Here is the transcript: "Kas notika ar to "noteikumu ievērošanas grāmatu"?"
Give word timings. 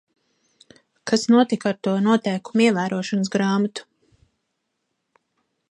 "Kas 1.09 1.25
notika 1.33 1.69
ar 1.73 1.77
to 1.87 1.93
"noteikumu 2.07 2.65
ievērošanas 2.67 3.33
grāmatu"?" 3.35 3.87